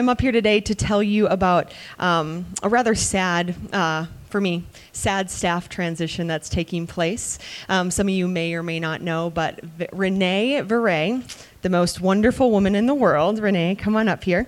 [0.00, 4.64] I'm up here today to tell you about um, a rather sad, uh, for me,
[4.92, 7.38] sad staff transition that's taking place.
[7.68, 11.22] Um, some of you may or may not know, but v- Renee Viray,
[11.60, 14.46] the most wonderful woman in the world, Renee, come on up here.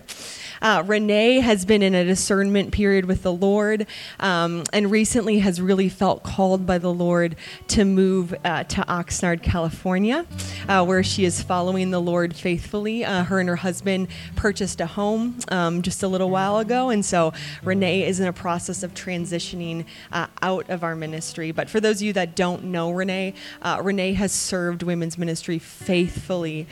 [0.62, 3.84] Uh, Renee has been in a discernment period with the Lord
[4.20, 7.34] um, and recently has really felt called by the Lord
[7.66, 10.24] to move uh, to Oxnard, California,
[10.68, 13.04] uh, where she is following the Lord faithfully.
[13.04, 17.04] Uh, her and her husband purchased a home um, just a little while ago, and
[17.04, 17.32] so
[17.64, 21.50] Renee is in a process of transitioning uh, out of our ministry.
[21.50, 25.58] But for those of you that don't know Renee, uh, Renee has served women's ministry
[25.58, 26.68] faithfully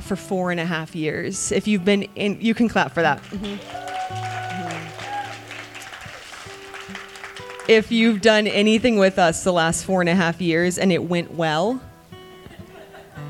[0.00, 1.52] for four and a half years.
[1.52, 3.20] If you've been in, you can clap for that.
[7.66, 11.02] If you've done anything with us the last four and a half years and it
[11.02, 11.80] went well,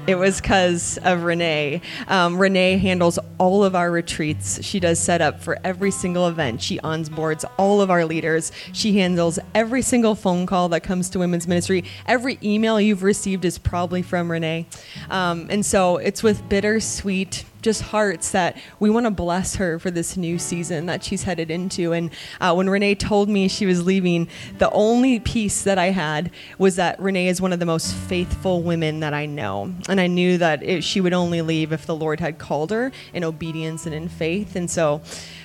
[0.06, 1.80] it was because of Renee.
[2.08, 4.62] Um, Renee handles all of our retreats.
[4.62, 6.61] She does set up for every single event.
[6.61, 8.52] She onboards all of our leaders.
[8.72, 11.84] She handles every single phone call that comes to women's ministry.
[12.05, 14.66] Every email you've received is probably from Renee.
[15.08, 19.90] Um, and so it's with bittersweet just hearts that we want to bless her for
[19.90, 21.92] this new season that she's headed into.
[21.92, 26.30] And uh, when Renee told me she was leaving, the only piece that I had
[26.58, 29.74] was that Renee is one of the most faithful women that I know.
[29.88, 32.92] And I knew that it, she would only leave if the Lord had called her
[33.14, 34.54] in obedience and in faith.
[34.54, 35.00] And so,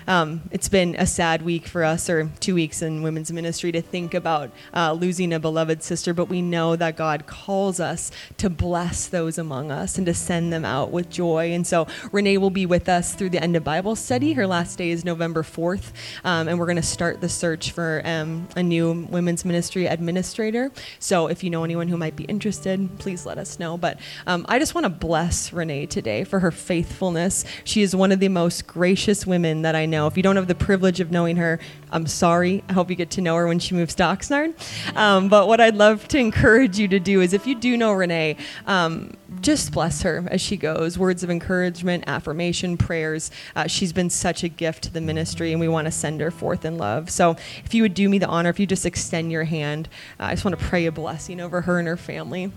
[0.07, 3.81] um, it's been a sad week for us, or two weeks in women's ministry, to
[3.81, 8.49] think about uh, losing a beloved sister, but we know that God calls us to
[8.49, 11.51] bless those among us and to send them out with joy.
[11.51, 14.33] And so Renee will be with us through the end of Bible study.
[14.33, 15.91] Her last day is November 4th,
[16.23, 20.71] um, and we're going to start the search for um, a new women's ministry administrator.
[20.99, 23.77] So if you know anyone who might be interested, please let us know.
[23.77, 27.45] But um, I just want to bless Renee today for her faithfulness.
[27.63, 30.07] She is one of the most gracious women that I know.
[30.07, 31.59] If you don't have the privilege of knowing her,
[31.91, 32.63] I'm sorry.
[32.69, 34.53] I hope you get to know her when she moves to Oxnard.
[34.95, 37.93] Um, but what I'd love to encourage you to do is if you do know
[37.93, 40.97] Renee, um, just bless her as she goes.
[40.97, 43.31] Words of encouragement, affirmation, prayers.
[43.55, 46.31] Uh, she's been such a gift to the ministry, and we want to send her
[46.31, 47.09] forth in love.
[47.09, 49.89] So if you would do me the honor, if you just extend your hand,
[50.19, 52.51] uh, I just want to pray a blessing over her and her family.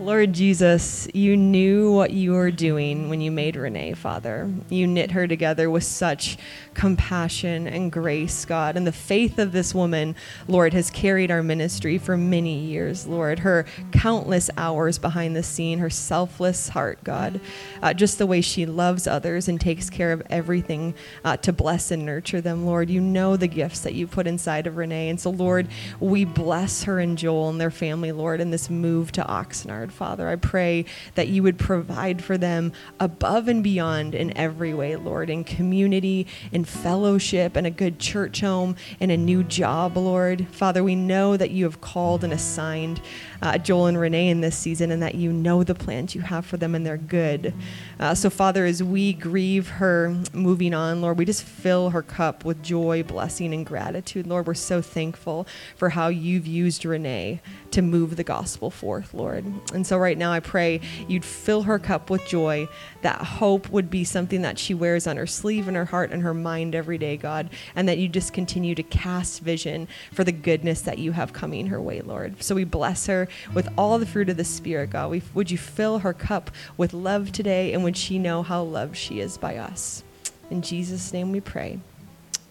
[0.00, 4.48] Lord Jesus, you knew what you were doing when you made Renee, Father.
[4.68, 6.38] You knit her together with such
[6.74, 8.76] compassion and grace, God.
[8.76, 10.14] And the faith of this woman,
[10.46, 13.40] Lord, has carried our ministry for many years, Lord.
[13.40, 17.40] Her countless hours behind the scene, her selfless heart, God.
[17.82, 20.94] Uh, just the way she loves others and takes care of everything
[21.24, 22.88] uh, to bless and nurture them, Lord.
[22.88, 25.08] You know the gifts that you put inside of Renee.
[25.08, 25.66] And so, Lord,
[25.98, 29.87] we bless her and Joel and their family, Lord, in this move to Oxnard.
[29.92, 30.28] Father.
[30.28, 30.84] I pray
[31.14, 36.26] that you would provide for them above and beyond in every way, Lord, in community,
[36.52, 40.46] in fellowship, in a good church home, in a new job, Lord.
[40.52, 43.00] Father, we know that you have called and assigned
[43.42, 46.44] uh, Joel and Renee in this season and that you know the plans you have
[46.44, 47.54] for them and they're good.
[48.00, 52.44] Uh, so, Father, as we grieve her moving on, Lord, we just fill her cup
[52.44, 54.26] with joy, blessing, and gratitude.
[54.26, 59.44] Lord, we're so thankful for how you've used Renee to move the gospel forth, Lord.
[59.72, 62.68] And so, right now, I pray you'd fill her cup with joy,
[63.02, 66.22] that hope would be something that she wears on her sleeve and her heart and
[66.22, 70.32] her mind every day, God, and that you just continue to cast vision for the
[70.32, 72.42] goodness that you have coming her way, Lord.
[72.42, 75.10] So, we bless her with all the fruit of the Spirit, God.
[75.10, 78.96] We, would you fill her cup with love today, and would she know how loved
[78.96, 80.02] she is by us?
[80.50, 81.78] In Jesus' name we pray.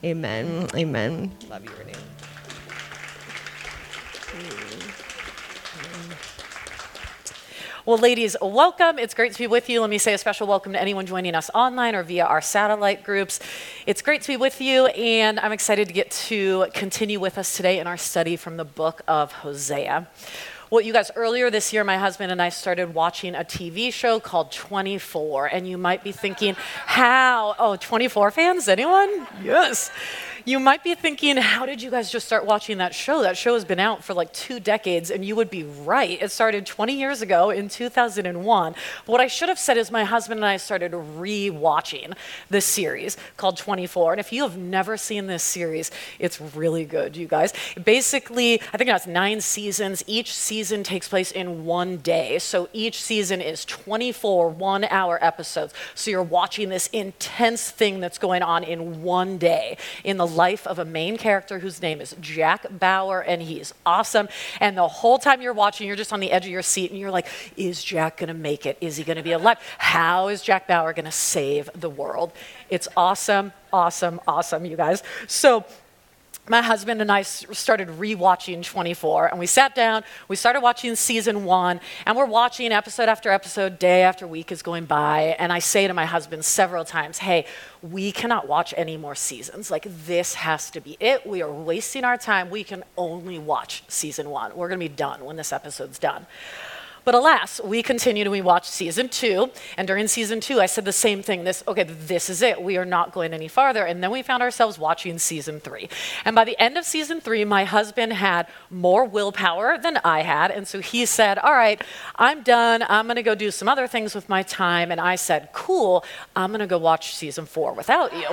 [0.04, 0.68] Amen.
[0.76, 1.32] Amen.
[1.50, 1.94] Love you, Renee.
[7.88, 9.00] Well, ladies, welcome.
[9.00, 9.80] It's great to be with you.
[9.80, 13.02] Let me say a special welcome to anyone joining us online or via our satellite
[13.06, 13.40] groups.
[13.86, 17.56] It's great to be with you, and I'm excited to get to continue with us
[17.56, 20.06] today in our study from the book of Hosea.
[20.70, 24.20] Well, you guys, earlier this year, my husband and I started watching a TV show
[24.20, 25.46] called 24.
[25.46, 27.56] And you might be thinking, how?
[27.58, 28.68] Oh, 24 fans?
[28.68, 29.28] Anyone?
[29.42, 29.92] Yes.
[30.48, 33.22] You might be thinking, how did you guys just start watching that show?
[33.22, 36.22] That show has been out for like two decades, and you would be right.
[36.22, 38.72] It started 20 years ago in 2001.
[39.06, 42.14] But what I should have said is my husband and I started re-watching
[42.50, 44.14] this series called 24.
[44.14, 47.52] And if you have never seen this series, it's really good, you guys.
[47.84, 50.02] Basically, I think it has nine seasons.
[50.08, 52.40] Each season takes place in one day.
[52.40, 55.74] So each season is 24 one hour episodes.
[55.94, 60.68] So you're watching this intense thing that's going on in one day in the life
[60.68, 64.30] of a main character whose name is Jack Bauer, and he's awesome.
[64.62, 67.00] And the whole time you're watching, you're just on the edge of your seat, and
[67.00, 68.78] you're like, is Jack going to make it?
[68.80, 69.58] Is he going to be alive?
[69.80, 72.32] How is Jack Bauer going to save the world?
[72.70, 75.04] It's awesome, awesome, awesome, you guys.
[75.28, 75.66] So,
[76.50, 81.46] my husband and I started rewatching 24, and we sat down, we started watching season
[81.46, 85.36] one, and we're watching episode after episode, day after week is going by.
[85.40, 87.46] And I say to my husband several times, Hey,
[87.82, 89.70] we cannot watch any more seasons.
[89.70, 91.26] Like, this has to be it.
[91.26, 92.50] We are wasting our time.
[92.50, 94.56] We can only watch season one.
[94.56, 96.26] We're going to be done when this episode's done.
[97.08, 99.50] But alas, we continued and we watched season two.
[99.78, 101.46] And during season two, I said the same thing.
[101.46, 102.62] This, okay, this is it.
[102.62, 103.86] We are not going any farther.
[103.86, 105.88] And then we found ourselves watching season three.
[106.26, 110.52] And by the end of season three, my husband had more willpower than I had.
[110.52, 111.82] And so he said, All right,
[112.18, 112.84] I'm done.
[112.90, 114.92] I'm going to go do some other things with my time.
[114.92, 116.04] And I said, Cool,
[116.36, 118.28] I'm going to go watch season four without you.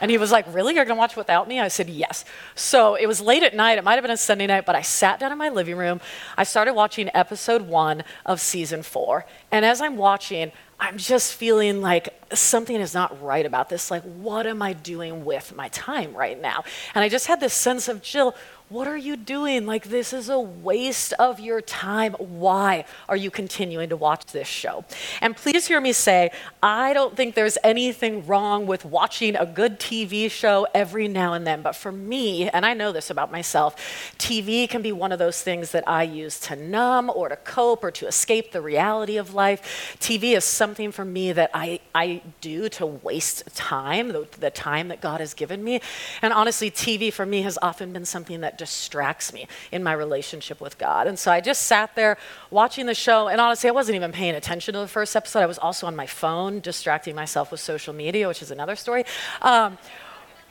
[0.00, 0.74] And he was like, Really?
[0.74, 1.60] You're going to watch without me?
[1.60, 2.24] I said, Yes.
[2.54, 3.78] So it was late at night.
[3.78, 6.00] It might have been a Sunday night, but I sat down in my living room.
[6.36, 9.26] I started watching episode one of season four.
[9.50, 13.90] And as I'm watching, I'm just feeling like something is not right about this.
[13.90, 16.62] Like, what am I doing with my time right now?
[16.94, 18.34] And I just had this sense of, Jill,
[18.68, 19.64] what are you doing?
[19.64, 22.12] Like, this is a waste of your time.
[22.14, 24.84] Why are you continuing to watch this show?
[25.22, 26.32] And please hear me say,
[26.62, 31.46] I don't think there's anything wrong with watching a good TV show every now and
[31.46, 31.62] then.
[31.62, 33.74] But for me, and I know this about myself,
[34.18, 37.82] TV can be one of those things that I use to numb or to cope
[37.82, 39.96] or to escape the reality of life.
[39.98, 44.88] TV is something for me that I, I do to waste time, the, the time
[44.88, 45.80] that God has given me.
[46.20, 50.60] And honestly, TV for me has often been something that distracts me in my relationship
[50.60, 51.06] with God.
[51.06, 52.18] And so I just sat there
[52.50, 55.40] watching the show, and honestly, I wasn't even paying attention to the first episode.
[55.40, 59.04] I was also on my phone, distracting myself with social media, which is another story.
[59.40, 59.78] Um,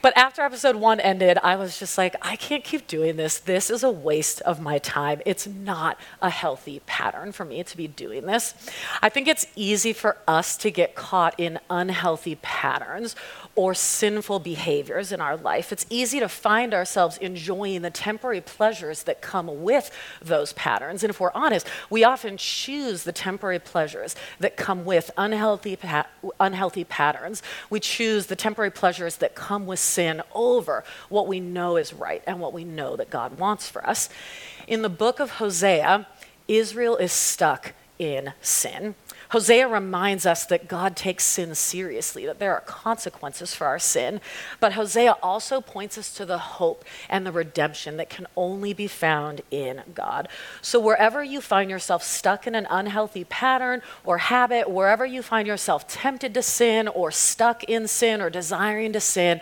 [0.02, 3.40] but after episode one ended, I was just like, I can't keep doing this.
[3.40, 5.22] This is a waste of my time.
[5.26, 8.54] It's not a healthy pattern for me to be doing this.
[9.02, 13.16] I think it's easy for us to get caught in unhealthy patterns
[13.58, 15.72] or sinful behaviors in our life.
[15.72, 19.90] It's easy to find ourselves enjoying the temporary pleasures that come with
[20.22, 21.04] those patterns.
[21.04, 26.06] And if we're honest, we often choose the temporary pleasures that come with unhealthy, pa-
[26.40, 27.42] unhealthy patterns.
[27.72, 32.24] We choose the temporary pleasures that come with sin over what we know is right
[32.28, 34.08] and what we know that God wants for us.
[34.68, 36.08] In the book of Hosea,
[36.48, 38.94] Israel is stuck in sin.
[39.32, 44.22] Hosea reminds us that God takes sin seriously, that there are consequences for our sin.
[44.60, 48.88] But Hosea also points us to the hope and the redemption that can only be
[48.88, 50.30] found in God.
[50.62, 55.48] So wherever you find yourself stuck in an unhealthy pattern or habit, wherever you find
[55.48, 59.42] yourself tempted to sin or stuck in sin or desiring to sin,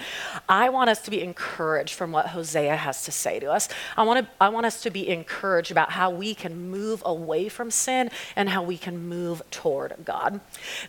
[0.50, 3.70] I want us to be encouraged from what Hosea has to say to us.
[3.96, 7.50] I want, to, I want us to be encouraged about how we can move away
[7.50, 10.40] from sin and how we can move toward toward God.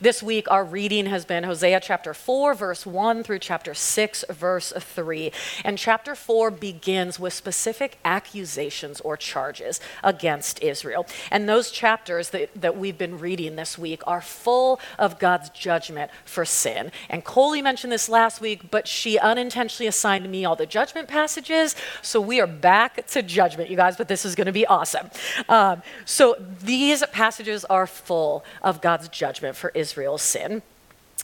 [0.01, 4.73] This week, our reading has been Hosea chapter 4, verse 1 through chapter 6, verse
[4.79, 5.33] 3.
[5.65, 11.05] And chapter 4 begins with specific accusations or charges against Israel.
[11.33, 16.13] And those chapters that, that we've been reading this week are full of God's judgment
[16.25, 16.93] for sin.
[17.11, 21.75] And Coley mentioned this last week, but she unintentionally assigned me all the judgment passages.
[22.03, 25.11] So we are back to judgment, you guys, but this is going to be awesome.
[25.49, 30.63] Um, so these passages are full of of God's judgment for Israel's sin.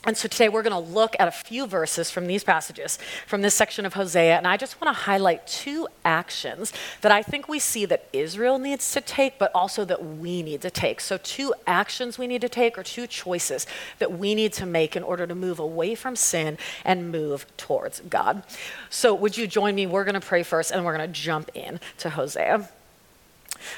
[0.04, 3.42] And so today we're going to look at a few verses from these passages, from
[3.42, 7.46] this section of Hosea, and I just want to highlight two actions that I think
[7.46, 11.00] we see that Israel needs to take, but also that we need to take.
[11.00, 13.64] So, two actions we need to take, or two choices
[14.00, 18.00] that we need to make in order to move away from sin and move towards
[18.00, 18.42] God.
[18.90, 19.86] So, would you join me?
[19.86, 22.68] We're going to pray first, and we're going to jump in to Hosea.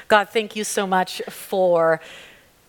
[0.07, 2.01] God, thank you so much for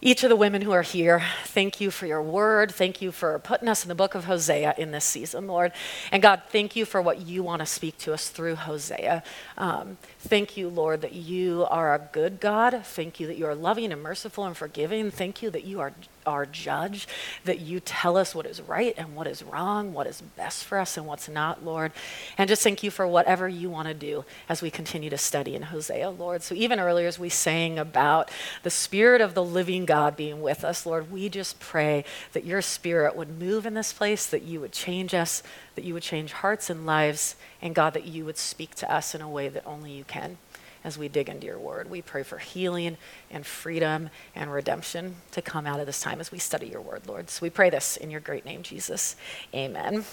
[0.02, 2.70] each of the women who are here, thank you for your word.
[2.70, 5.72] Thank you for putting us in the book of Hosea in this season, Lord.
[6.12, 9.22] And God, thank you for what you want to speak to us through Hosea.
[9.56, 12.84] Um, thank you, Lord, that you are a good God.
[12.84, 15.10] Thank you that you are loving and merciful and forgiving.
[15.10, 15.92] Thank you that you are
[16.26, 17.06] our judge,
[17.44, 20.78] that you tell us what is right and what is wrong, what is best for
[20.78, 21.92] us and what's not, Lord.
[22.36, 25.54] And just thank you for whatever you want to do as we continue to study
[25.54, 26.42] in Hosea, Lord.
[26.42, 28.30] So even earlier as we sang about
[28.62, 32.62] the Spirit of the living God being with us, Lord, we just pray that your
[32.62, 35.42] Spirit would move in this place, that you would change us,
[35.74, 39.14] that you would change hearts and lives, and God, that you would speak to us
[39.14, 40.38] in a way that only you can
[40.86, 41.90] as we dig into your word.
[41.90, 42.96] We pray for healing
[43.28, 47.08] and freedom and redemption to come out of this time as we study your word,
[47.08, 47.28] Lord.
[47.28, 49.16] So we pray this in your great name, Jesus.
[49.52, 50.04] Amen.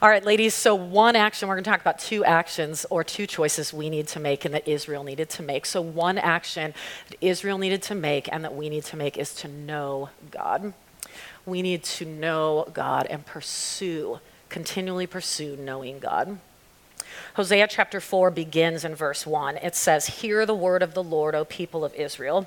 [0.00, 3.26] All right, ladies, so one action, we're going to talk about two actions or two
[3.26, 5.66] choices we need to make and that Israel needed to make.
[5.66, 6.74] So, one action
[7.08, 10.74] that Israel needed to make and that we need to make is to know God.
[11.44, 16.38] We need to know God and pursue, continually pursue knowing God.
[17.34, 19.56] Hosea chapter 4 begins in verse 1.
[19.56, 22.46] It says, Hear the word of the Lord, O people of Israel.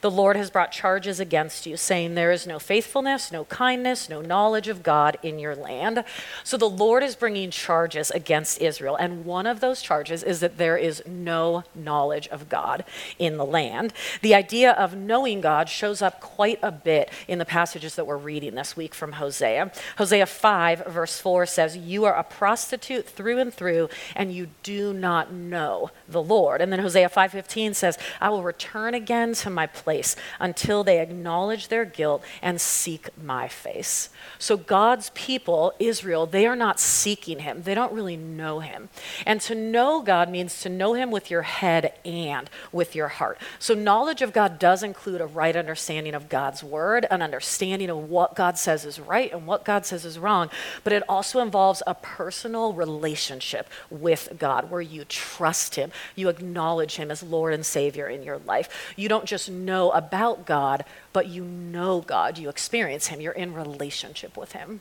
[0.00, 4.20] The Lord has brought charges against you, saying, There is no faithfulness, no kindness, no
[4.20, 6.04] knowledge of God in your land.
[6.42, 8.96] So the Lord is bringing charges against Israel.
[8.96, 12.84] And one of those charges is that there is no knowledge of God
[13.18, 13.92] in the land.
[14.22, 18.16] The idea of knowing God shows up quite a bit in the passages that we're
[18.16, 19.72] reading this week from Hosea.
[19.98, 24.92] Hosea 5, verse 4 says, You are a prostitute through and through, and you do
[24.92, 26.60] not know the Lord.
[26.60, 31.68] And then Hosea 5:15 says, I will return again to my place until they acknowledge
[31.68, 34.08] their guilt and seek my face.
[34.38, 37.62] So God's people, Israel, they are not seeking him.
[37.62, 38.88] They don't really know him.
[39.26, 43.38] And to know God means to know him with your head and with your heart.
[43.58, 48.08] So knowledge of God does include a right understanding of God's word, an understanding of
[48.08, 50.50] what God says is right and what God says is wrong,
[50.82, 56.96] but it also involves a personal relationship with God where you trust him, you acknowledge
[56.96, 58.92] him as Lord and Savior in your life.
[58.96, 63.54] You don't just know about God, but you know God, you experience him, you're in
[63.54, 64.80] relationship with him.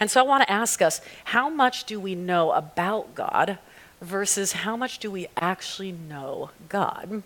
[0.00, 3.58] And so I want to ask us how much do we know about God
[4.00, 7.22] versus how much do we actually know God?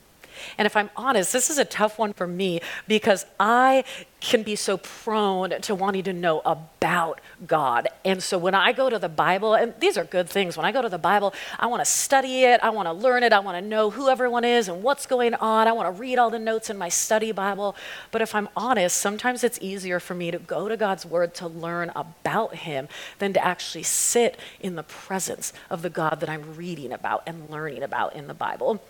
[0.58, 3.84] And if I'm honest, this is a tough one for me because I
[4.22, 7.88] can be so prone to wanting to know about God.
[8.04, 10.70] And so when I go to the Bible, and these are good things, when I
[10.70, 13.40] go to the Bible, I want to study it, I want to learn it, I
[13.40, 16.30] want to know who everyone is and what's going on, I want to read all
[16.30, 17.74] the notes in my study Bible.
[18.12, 21.48] But if I'm honest, sometimes it's easier for me to go to God's Word to
[21.48, 22.86] learn about Him
[23.18, 27.50] than to actually sit in the presence of the God that I'm reading about and
[27.50, 28.80] learning about in the Bible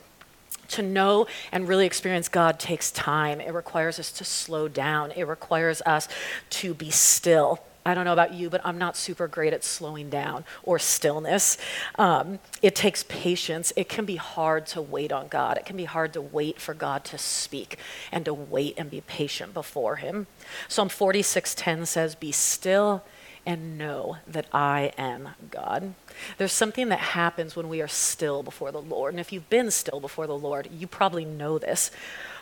[0.72, 3.40] to know and really experience God takes time.
[3.40, 6.08] It requires us to slow down, it requires us
[6.50, 7.60] to be still.
[7.84, 11.58] I don't know about you, but I'm not super great at slowing down or stillness.
[11.96, 13.72] Um, it takes patience.
[13.74, 15.58] It can be hard to wait on God.
[15.58, 17.78] It can be hard to wait for God to speak
[18.12, 20.28] and to wait and be patient before Him.
[20.68, 23.02] Psalm 46:10 says, "Be still
[23.44, 25.94] and know that I am God."
[26.38, 29.12] There's something that happens when we are still before the Lord.
[29.14, 31.90] And if you've been still before the Lord, you probably know this.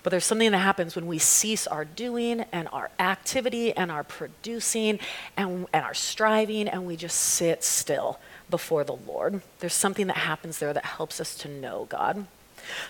[0.02, 4.04] But there's something that happens when we cease our doing and our activity and our
[4.04, 4.98] producing
[5.36, 9.42] and, and our striving and we just sit still before the Lord.
[9.60, 12.26] There's something that happens there that helps us to know God.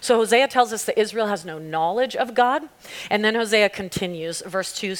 [0.01, 2.63] So Hosea tells us that Israel has no knowledge of God.
[3.09, 4.97] And then Hosea continues, verse 2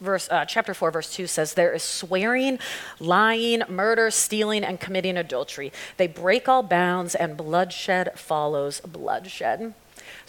[0.00, 2.58] verse, uh, chapter 4, verse 2 says, There is swearing,
[2.98, 5.72] lying, murder, stealing, and committing adultery.
[5.96, 9.74] They break all bounds, and bloodshed follows bloodshed.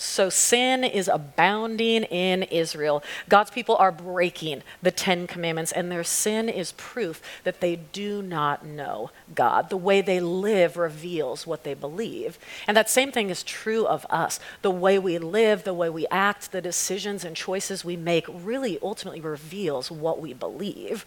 [0.01, 3.03] So sin is abounding in Israel.
[3.29, 8.23] God's people are breaking the Ten Commandments, and their sin is proof that they do
[8.23, 9.69] not know God.
[9.69, 12.39] The way they live reveals what they believe.
[12.67, 14.39] And that same thing is true of us.
[14.63, 18.79] The way we live, the way we act, the decisions and choices we make really
[18.81, 21.05] ultimately reveals what we believe.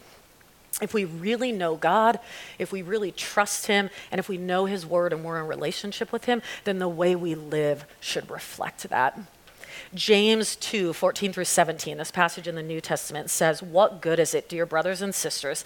[0.83, 2.19] If we really know God,
[2.59, 6.13] if we really trust Him, and if we know His Word and we're in relationship
[6.13, 9.19] with Him, then the way we live should reflect that.
[9.95, 14.35] James 2 14 through 17, this passage in the New Testament says, What good is
[14.35, 15.65] it, dear brothers and sisters,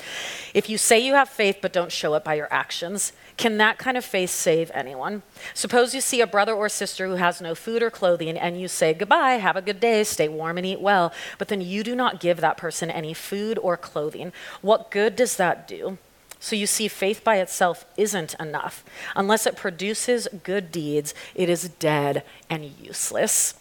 [0.54, 3.12] if you say you have faith but don't show it by your actions?
[3.38, 5.22] Can that kind of faith save anyone?
[5.54, 8.66] Suppose you see a brother or sister who has no food or clothing, and you
[8.66, 11.94] say, Goodbye, have a good day, stay warm and eat well, but then you do
[11.94, 14.32] not give that person any food or clothing.
[14.60, 15.98] What good does that do?
[16.40, 18.84] So you see, faith by itself isn't enough.
[19.14, 23.54] Unless it produces good deeds, it is dead and useless.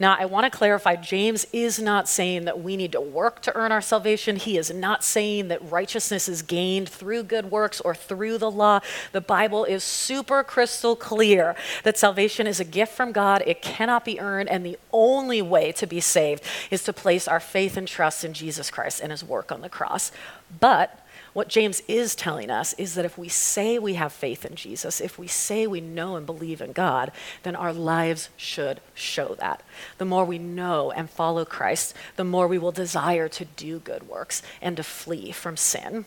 [0.00, 3.54] Now, I want to clarify James is not saying that we need to work to
[3.54, 4.36] earn our salvation.
[4.36, 8.80] He is not saying that righteousness is gained through good works or through the law.
[9.12, 11.54] The Bible is super crystal clear
[11.84, 15.70] that salvation is a gift from God, it cannot be earned, and the only way
[15.72, 19.22] to be saved is to place our faith and trust in Jesus Christ and his
[19.22, 20.12] work on the cross.
[20.60, 20.98] But
[21.32, 25.00] what James is telling us is that if we say we have faith in Jesus,
[25.00, 27.12] if we say we know and believe in God,
[27.44, 29.62] then our lives should show that.
[29.98, 34.08] The more we know and follow Christ, the more we will desire to do good
[34.08, 36.04] works and to flee from sin.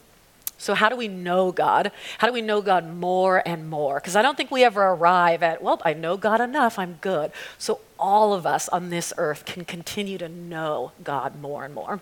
[0.57, 1.91] So, how do we know God?
[2.19, 3.95] How do we know God more and more?
[3.95, 7.31] Because I don't think we ever arrive at, well, I know God enough, I'm good.
[7.57, 11.99] So, all of us on this earth can continue to know God more and more.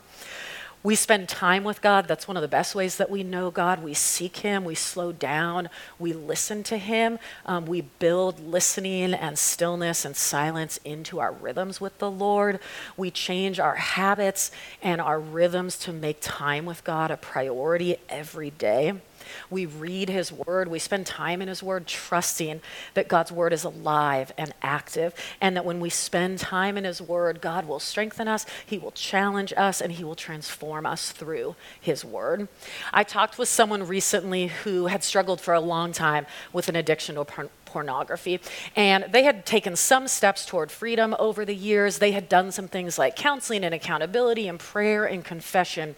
[0.83, 2.07] We spend time with God.
[2.07, 3.83] That's one of the best ways that we know God.
[3.83, 5.69] We seek Him, we slow down,
[6.00, 7.19] we listen to Him.
[7.45, 12.59] Um, we build listening and stillness and silence into our rhythms with the Lord.
[12.97, 18.50] We change our habits and our rhythms to make time with God a priority every
[18.50, 19.01] day.
[19.50, 20.67] We read His Word.
[20.67, 22.61] We spend time in His Word, trusting
[22.93, 27.01] that God's Word is alive and active, and that when we spend time in His
[27.01, 31.55] Word, God will strengthen us, He will challenge us, and He will transform us through
[31.79, 32.47] His Word.
[32.93, 37.15] I talked with someone recently who had struggled for a long time with an addiction
[37.15, 38.39] to porn- pornography.
[38.75, 42.00] And they had taken some steps toward freedom over the years.
[42.00, 45.95] They had done some things like counseling and accountability and prayer and confession.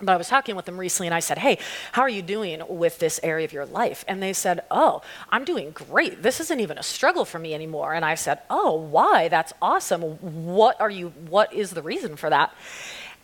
[0.00, 1.58] But I was talking with them recently and I said, Hey,
[1.92, 4.04] how are you doing with this area of your life?
[4.06, 6.22] And they said, Oh, I'm doing great.
[6.22, 7.94] This isn't even a struggle for me anymore.
[7.94, 9.28] And I said, Oh, why?
[9.28, 10.02] That's awesome.
[10.02, 12.54] What are you, what is the reason for that?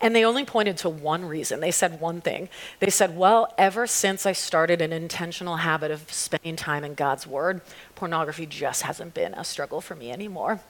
[0.00, 1.60] And they only pointed to one reason.
[1.60, 2.48] They said one thing.
[2.80, 7.24] They said, Well, ever since I started an intentional habit of spending time in God's
[7.24, 7.60] Word,
[7.94, 10.60] pornography just hasn't been a struggle for me anymore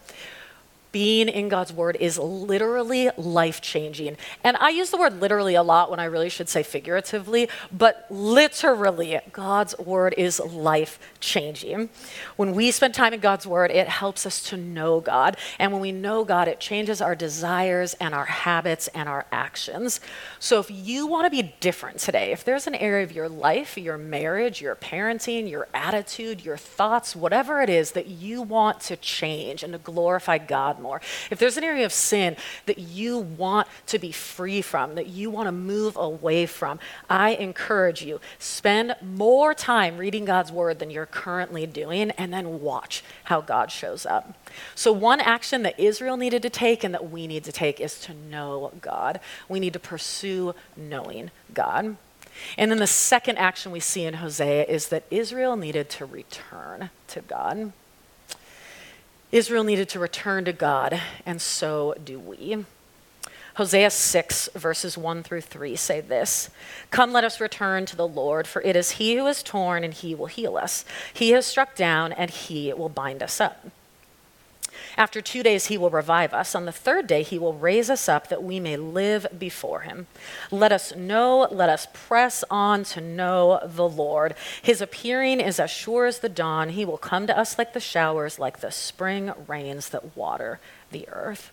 [0.95, 4.17] being in God's word is literally life changing.
[4.45, 8.07] And I use the word literally a lot when I really should say figuratively, but
[8.11, 11.89] literally, God's word is life changing.
[12.37, 15.37] When we spend time in God's word, it helps us to know God.
[15.59, 19.99] And when we know God, it changes our desires and our habits and our actions.
[20.39, 23.77] So if you want to be different today, if there's an area of your life,
[23.77, 28.97] your marriage, your parenting, your attitude, your thoughts, whatever it is that you want to
[28.97, 31.01] change and to glorify God more.
[31.31, 32.37] If there's an area of sin
[32.67, 36.79] that you want to be free from, that you want to move away from,
[37.11, 42.61] I encourage you, spend more time reading God's word than you're currently doing, and then
[42.61, 44.35] watch how God shows up.
[44.75, 47.99] So, one action that Israel needed to take and that we need to take is
[48.03, 49.19] to know God.
[49.49, 51.97] We need to pursue knowing God.
[52.59, 56.91] And then the second action we see in Hosea is that Israel needed to return
[57.09, 57.73] to God.
[59.35, 62.65] Israel needed to return to God, and so do we.
[63.57, 66.51] Hosea 6, verses 1 through 3 say this
[66.93, 69.93] Come, let us return to the Lord, for it is He who has torn, and
[69.93, 70.85] He will heal us.
[71.13, 73.67] He has struck down, and He will bind us up.
[74.97, 76.55] After two days, he will revive us.
[76.55, 80.07] On the third day, he will raise us up that we may live before him.
[80.51, 84.35] Let us know, let us press on to know the Lord.
[84.63, 86.71] His appearing is as sure as the dawn.
[86.71, 91.09] He will come to us like the showers, like the spring rains that water the
[91.09, 91.53] earth.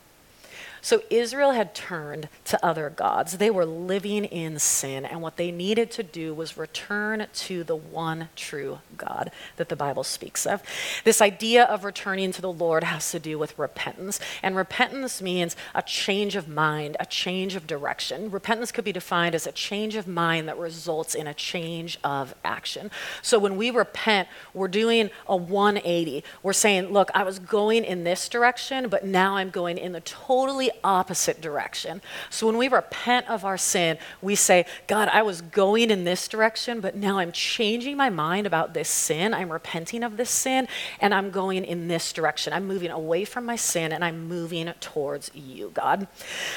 [0.82, 3.38] So Israel had turned to other gods.
[3.38, 7.76] They were living in sin, and what they needed to do was return to the
[7.76, 10.63] one true God that the Bible speaks of.
[11.04, 15.56] This idea of returning to the Lord has to do with repentance, and repentance means
[15.76, 18.32] a change of mind, a change of direction.
[18.32, 22.34] Repentance could be defined as a change of mind that results in a change of
[22.44, 22.89] action.
[23.22, 26.24] So when we repent, we're doing a 180.
[26.41, 30.02] We're saying, Look, I was going in this direction, but now I'm going in the
[30.02, 32.02] totally opposite direction.
[32.30, 36.28] So when we repent of our sin, we say, God, I was going in this
[36.28, 39.34] direction, but now I'm changing my mind about this sin.
[39.34, 40.68] I'm repenting of this sin,
[41.00, 42.54] and I'm going in this direction.
[42.54, 46.08] I'm moving away from my sin, and I'm moving towards you, God.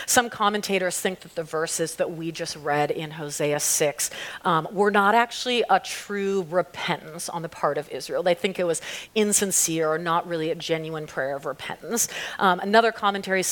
[0.07, 4.11] Some commentators think that the verses that we just read in Hosea 6
[4.44, 8.22] um, were not actually a true repentance on the part of Israel.
[8.22, 8.81] They think it was
[9.14, 12.09] insincere or not really a genuine prayer of repentance.
[12.38, 13.42] Um, another commentary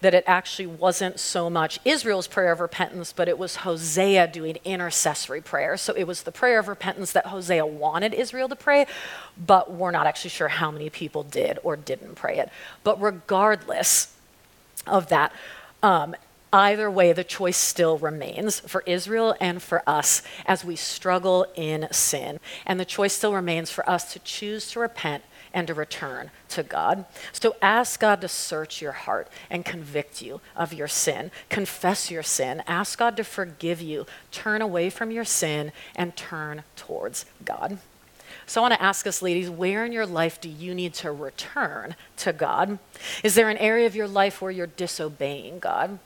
[0.00, 4.58] that it actually wasn't so much Israel's prayer of repentance, but it was Hosea doing
[4.64, 5.76] intercessory prayer.
[5.76, 8.86] So it was the prayer of repentance that Hosea wanted Israel to pray,
[9.36, 12.50] but we're not actually sure how many people did or didn't pray it.
[12.84, 14.14] But regardless
[14.86, 15.32] of that,
[15.82, 16.14] um,
[16.52, 21.88] either way, the choice still remains for Israel and for us as we struggle in
[21.90, 22.38] sin.
[22.64, 25.24] And the choice still remains for us to choose to repent
[25.56, 27.06] and to return to God.
[27.32, 31.30] So ask God to search your heart and convict you of your sin.
[31.48, 32.62] Confess your sin.
[32.66, 34.04] Ask God to forgive you.
[34.30, 37.78] Turn away from your sin and turn towards God.
[38.44, 41.10] So I want to ask us, ladies, where in your life do you need to
[41.10, 42.78] return to God?
[43.24, 45.98] Is there an area of your life where you're disobeying God?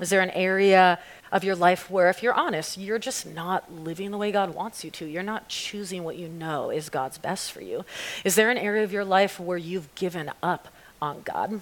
[0.00, 0.98] Is there an area
[1.32, 4.84] of your life where, if you're honest, you're just not living the way God wants
[4.84, 5.06] you to?
[5.06, 7.84] You're not choosing what you know is God's best for you?
[8.24, 10.68] Is there an area of your life where you've given up
[11.00, 11.60] on God?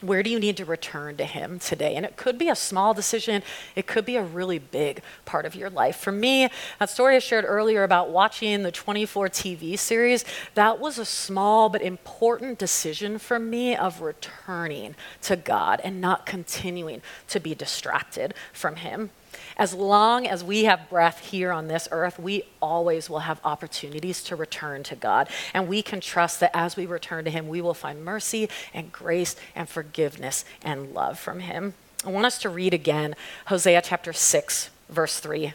[0.00, 1.96] Where do you need to return to Him today?
[1.96, 3.42] And it could be a small decision,
[3.74, 5.96] it could be a really big part of your life.
[5.96, 10.98] For me, that story I shared earlier about watching the 24 TV series, that was
[10.98, 17.40] a small but important decision for me of returning to God and not continuing to
[17.40, 19.10] be distracted from Him.
[19.58, 24.22] As long as we have breath here on this earth, we always will have opportunities
[24.24, 25.28] to return to God.
[25.52, 28.92] And we can trust that as we return to Him, we will find mercy and
[28.92, 31.74] grace and forgiveness and love from Him.
[32.04, 33.16] I want us to read again
[33.46, 35.52] Hosea chapter 6, verse 3.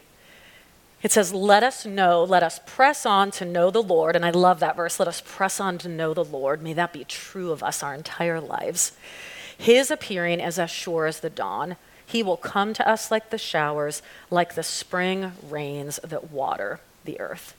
[1.02, 4.18] It says, Let us know, let us press on to know the Lord.
[4.18, 5.00] And I love that verse.
[5.00, 6.62] Let us press on to know the Lord.
[6.62, 8.92] May that be true of us our entire lives.
[9.58, 11.78] His appearing is as sure as the dawn.
[12.14, 17.20] He will come to us like the showers, like the spring rains that water the
[17.20, 17.56] earth.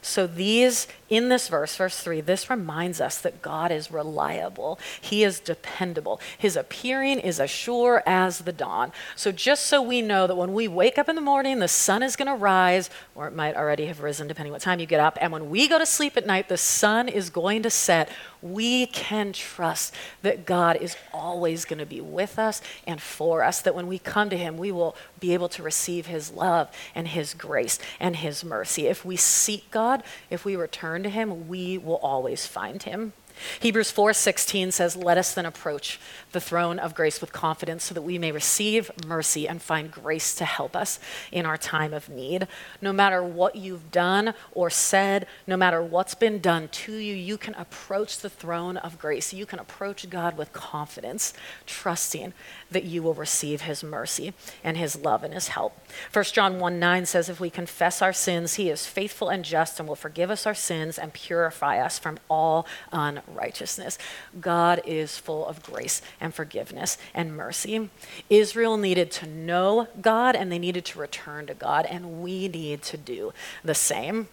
[0.00, 4.78] So, these, in this verse, verse 3, this reminds us that God is reliable.
[5.00, 6.20] He is dependable.
[6.36, 8.92] His appearing is as sure as the dawn.
[9.14, 12.02] So, just so we know that when we wake up in the morning, the sun
[12.02, 15.00] is going to rise, or it might already have risen, depending what time you get
[15.00, 15.16] up.
[15.20, 18.10] And when we go to sleep at night, the sun is going to set
[18.42, 23.60] we can trust that God is always going to be with us and for us,
[23.62, 27.08] that when we come to Him, we will be able to receive His love and
[27.08, 28.86] His grace and His mercy.
[28.86, 33.12] If we seek God, if we return to Him, we will always find Him.
[33.60, 36.00] Hebrews 4:16 says, "Let us then approach
[36.36, 40.34] the throne of grace with confidence so that we may receive mercy and find grace
[40.36, 40.98] to help us
[41.32, 42.46] in our time of need."
[42.80, 47.38] No matter what you've done or said, no matter what's been done to you, you
[47.38, 49.32] can approach the throne of grace.
[49.32, 51.32] You can approach God with confidence,
[51.66, 52.34] trusting
[52.70, 55.78] that you will receive his mercy and his love and his help.
[56.12, 59.78] 1 John 1 9 says, If we confess our sins, he is faithful and just
[59.78, 63.98] and will forgive us our sins and purify us from all unrighteousness.
[64.40, 67.90] God is full of grace and forgiveness and mercy.
[68.30, 72.82] Israel needed to know God and they needed to return to God, and we need
[72.82, 73.32] to do
[73.64, 74.28] the same.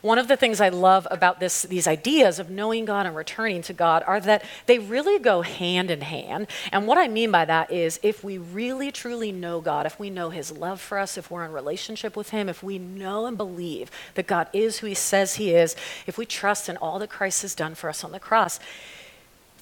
[0.00, 3.62] One of the things I love about this, these ideas of knowing God and returning
[3.62, 6.48] to God are that they really go hand in hand.
[6.72, 10.10] And what I mean by that is if we really truly know God, if we
[10.10, 13.36] know His love for us, if we're in relationship with Him, if we know and
[13.36, 15.76] believe that God is who He says He is,
[16.06, 18.58] if we trust in all that Christ has done for us on the cross,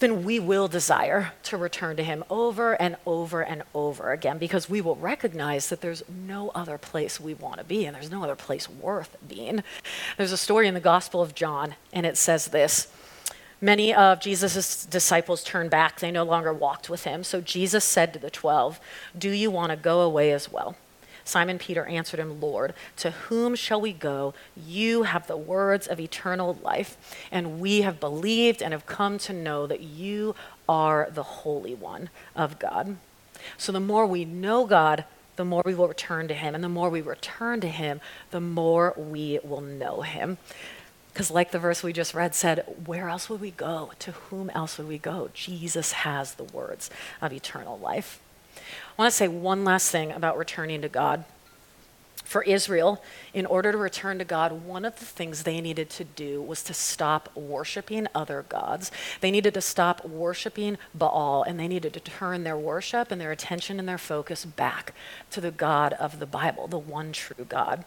[0.01, 4.69] then we will desire to return to Him over and over and over again because
[4.69, 8.25] we will recognize that there's no other place we want to be and there's no
[8.25, 9.63] other place worth being.
[10.17, 12.89] There's a story in the Gospel of John, and it says this.
[13.61, 16.01] Many of Jesus' disciples turned back.
[16.01, 17.23] They no longer walked with him.
[17.23, 18.81] So Jesus said to the twelve,
[19.17, 20.77] Do you want to go away as well?
[21.31, 24.35] Simon Peter answered him, Lord, to whom shall we go?
[24.57, 26.97] You have the words of eternal life,
[27.31, 30.35] and we have believed and have come to know that you
[30.69, 32.97] are the Holy One of God.
[33.57, 35.05] So the more we know God,
[35.37, 36.55] the more we will return to Him.
[36.55, 40.37] And the more we return to Him, the more we will know Him.
[41.13, 43.93] Because, like the verse we just read said, where else would we go?
[44.01, 45.31] To whom else would we go?
[45.33, 46.91] Jesus has the words
[47.23, 48.21] of eternal life.
[49.01, 51.25] I want to say one last thing about returning to God.
[52.23, 56.05] For Israel, in order to return to God, one of the things they needed to
[56.05, 58.93] do was to stop worshiping other gods.
[59.23, 63.33] They needed to stop worshiping Baal, and they needed to turn their worship and their
[63.33, 64.93] attention and their focus back
[65.31, 67.87] to the God of the Bible, the one true God.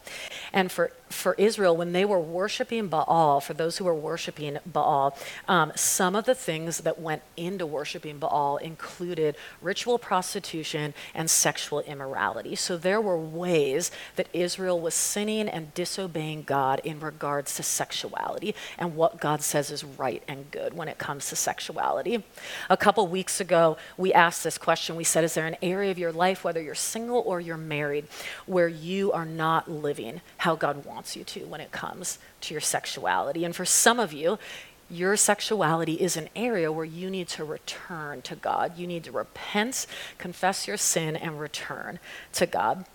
[0.52, 5.18] And for, for Israel, when they were worshiping Baal, for those who were worshiping Baal,
[5.48, 11.82] um, some of the things that went into worshiping Baal included ritual prostitution and sexual
[11.82, 12.56] immorality.
[12.56, 17.64] So there were ways that Israel was sinning sinning and disobeying God in regards to
[17.64, 22.24] sexuality and what God says is right and good when it comes to sexuality.
[22.70, 24.96] A couple weeks ago, we asked this question.
[24.96, 28.08] We said, Is there an area of your life, whether you're single or you're married,
[28.46, 32.62] where you are not living how God wants you to when it comes to your
[32.62, 33.46] sexuality?
[33.46, 34.40] And for some of you,
[34.90, 38.78] your sexuality is an area where you need to return to God.
[38.78, 39.88] You need to repent,
[40.18, 42.00] confess your sin, and return
[42.34, 42.86] to God.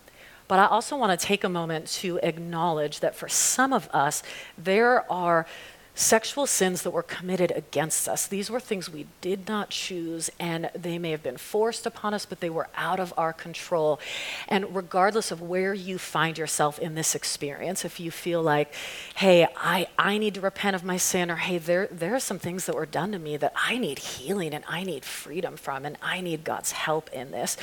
[0.47, 4.23] But I also want to take a moment to acknowledge that for some of us,
[4.57, 5.47] there are
[5.99, 8.29] sexual sins that were committed against us.
[8.29, 12.25] These were things we did not choose, and they may have been forced upon us,
[12.25, 13.99] but they were out of our control.
[14.47, 18.73] And regardless of where you find yourself in this experience, if you feel like,
[19.17, 22.39] hey, I, I need to repent of my sin, or hey, there, there are some
[22.39, 25.85] things that were done to me that I need healing and I need freedom from,
[25.85, 27.57] and I need God's help in this,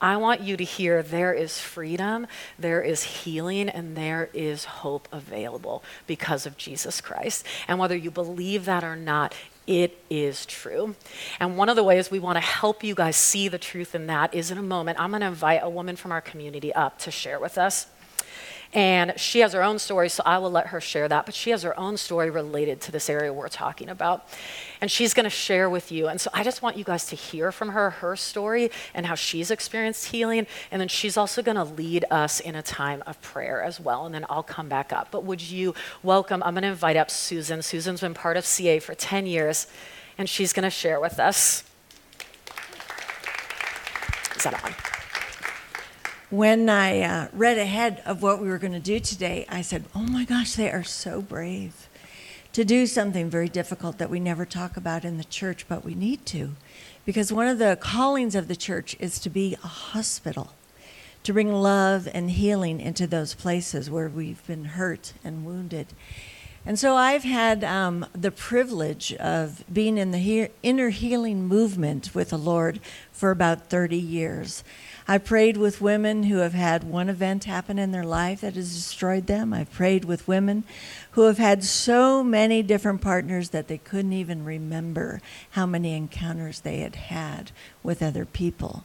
[0.00, 2.26] I want you to hear there is freedom,
[2.58, 7.46] there is healing, and there is hope available because of Jesus Christ.
[7.68, 9.34] And whether you believe that or not,
[9.66, 10.96] it is true.
[11.38, 14.06] And one of the ways we want to help you guys see the truth in
[14.06, 16.98] that is in a moment, I'm going to invite a woman from our community up
[17.00, 17.86] to share with us.
[18.72, 21.26] And she has her own story, so I will let her share that.
[21.26, 24.28] But she has her own story related to this area we're talking about.
[24.80, 26.06] And she's going to share with you.
[26.06, 29.16] And so I just want you guys to hear from her her story and how
[29.16, 30.46] she's experienced healing.
[30.70, 34.06] And then she's also going to lead us in a time of prayer as well.
[34.06, 35.08] And then I'll come back up.
[35.10, 36.40] But would you welcome?
[36.44, 37.62] I'm going to invite up Susan.
[37.62, 39.66] Susan's been part of CA for 10 years,
[40.16, 41.64] and she's going to share with us.
[44.36, 44.99] Is that on?
[46.30, 49.84] When I uh, read ahead of what we were going to do today, I said,
[49.94, 51.88] Oh my gosh, they are so brave
[52.52, 55.94] to do something very difficult that we never talk about in the church, but we
[55.94, 56.50] need to.
[57.04, 60.52] Because one of the callings of the church is to be a hospital,
[61.22, 65.88] to bring love and healing into those places where we've been hurt and wounded.
[66.66, 72.14] And so I've had um, the privilege of being in the he- inner healing movement
[72.14, 72.80] with the Lord
[73.12, 74.62] for about 30 years.
[75.10, 78.72] I prayed with women who have had one event happen in their life that has
[78.72, 79.52] destroyed them.
[79.52, 80.62] I've prayed with women
[81.10, 85.20] who have had so many different partners that they couldn't even remember
[85.50, 87.50] how many encounters they had had
[87.82, 88.84] with other people.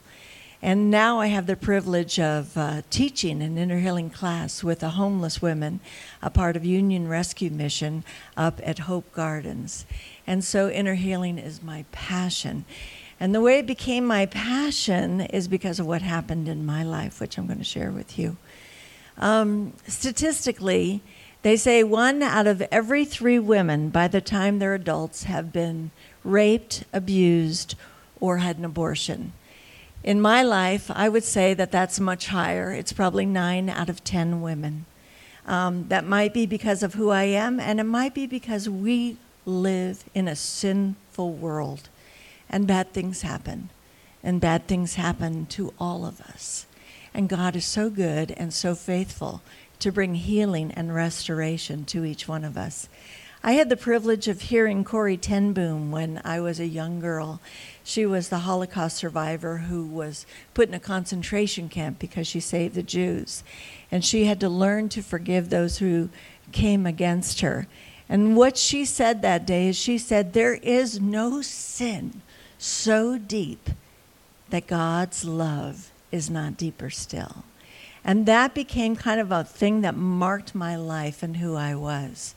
[0.63, 4.89] And now I have the privilege of uh, teaching an inner healing class with a
[4.89, 5.79] homeless women,
[6.23, 8.03] a part of Union Rescue Mission
[8.35, 9.85] up at Hope Gardens.
[10.25, 12.65] And so inner healing is my passion.
[13.19, 17.19] And the way it became my passion is because of what happened in my life,
[17.19, 18.37] which I'm going to share with you.
[19.17, 21.01] Um, statistically,
[21.41, 25.91] they say one out of every three women by the time they're adults have been
[26.23, 27.75] raped, abused,
[28.19, 29.31] or had an abortion.
[30.03, 32.71] In my life, I would say that that's much higher.
[32.71, 34.85] It's probably nine out of ten women.
[35.47, 39.17] Um, that might be because of who I am, and it might be because we
[39.45, 41.89] live in a sinful world
[42.49, 43.69] and bad things happen.
[44.23, 46.65] And bad things happen to all of us.
[47.13, 49.41] And God is so good and so faithful
[49.79, 52.89] to bring healing and restoration to each one of us.
[53.43, 57.39] I had the privilege of hearing Corrie ten Boom when I was a young girl.
[57.83, 62.73] She was the Holocaust survivor who was put in a concentration camp because she saved
[62.73, 63.43] the Jews.
[63.91, 66.09] And she had to learn to forgive those who
[66.51, 67.67] came against her.
[68.09, 72.23] And what she said that day is she said, There is no sin
[72.65, 73.69] so deep
[74.49, 77.43] that God's love is not deeper still.
[78.03, 82.35] And that became kind of a thing that marked my life and who I was.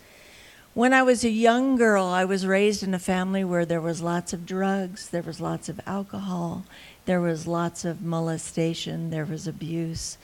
[0.74, 4.02] When I was a young girl, I was raised in a family where there was
[4.02, 6.64] lots of drugs, there was lots of alcohol,
[7.06, 10.18] there was lots of molestation, there was abuse.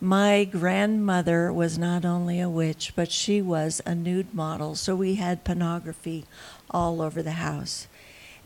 [0.00, 5.16] My grandmother was not only a witch, but she was a nude model, so we
[5.16, 6.24] had pornography
[6.70, 7.88] all over the house.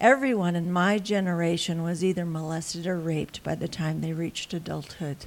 [0.02, 5.26] Everyone in my generation was either molested or raped by the time they reached adulthood.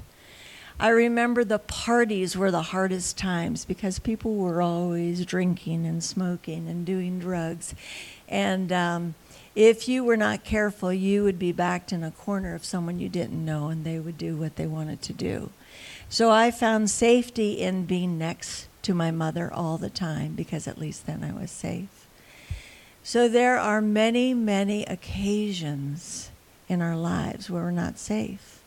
[0.77, 6.67] I remember the parties were the hardest times because people were always drinking and smoking
[6.67, 7.73] and doing drugs.
[8.27, 9.15] And um,
[9.55, 13.07] if you were not careful, you would be backed in a corner of someone you
[13.07, 15.51] didn't know and they would do what they wanted to do.
[16.09, 20.77] So I found safety in being next to my mother all the time because at
[20.77, 22.04] least then I was safe.
[23.07, 26.31] So there are many, many occasions
[26.67, 28.63] in our lives where we're not safe.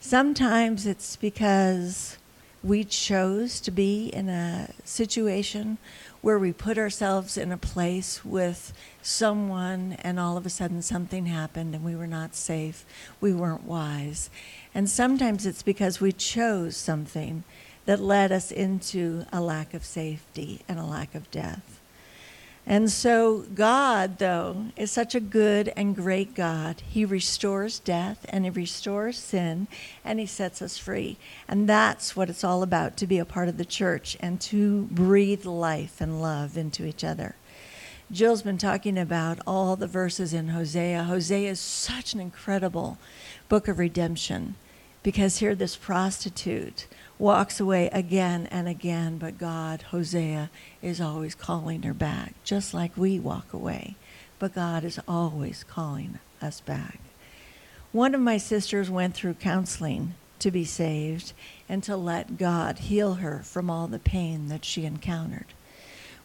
[0.00, 2.16] Sometimes it's because
[2.64, 5.76] we chose to be in a situation
[6.22, 11.26] where we put ourselves in a place with someone and all of a sudden something
[11.26, 12.86] happened and we were not safe,
[13.20, 14.30] we weren't wise.
[14.74, 17.44] And sometimes it's because we chose something
[17.84, 21.77] that led us into a lack of safety and a lack of death.
[22.70, 26.82] And so, God, though, is such a good and great God.
[26.86, 29.68] He restores death and He restores sin
[30.04, 31.16] and He sets us free.
[31.48, 34.82] And that's what it's all about to be a part of the church and to
[34.90, 37.36] breathe life and love into each other.
[38.12, 41.04] Jill's been talking about all the verses in Hosea.
[41.04, 42.98] Hosea is such an incredible
[43.48, 44.56] book of redemption
[45.02, 46.86] because here, this prostitute
[47.18, 50.50] walks away again and again, but God, Hosea,
[50.80, 53.96] is always calling her back, just like we walk away.
[54.38, 57.00] But God is always calling us back.
[57.90, 61.32] One of my sisters went through counseling to be saved
[61.68, 65.46] and to let God heal her from all the pain that she encountered.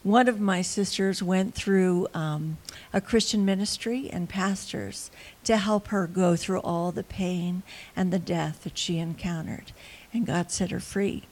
[0.04, 2.58] One of my sisters went through um,
[2.92, 5.10] a Christian ministry and pastors
[5.46, 7.64] to help her go through all the pain
[7.96, 9.72] and the death that she encountered
[10.14, 11.24] and God set her free.